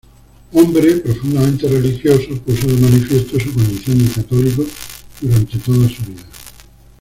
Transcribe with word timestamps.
Hombre 0.51 0.95
profundamente 0.97 1.67
religioso, 1.67 2.29
puso 2.43 2.65
de 2.65 2.73
manifiesto 2.73 3.39
su 3.39 3.53
condición 3.53 3.99
de 4.03 4.09
católico 4.11 4.65
durante 5.21 5.59
toda 5.59 5.87
su 5.87 6.01
vida. 6.05 6.23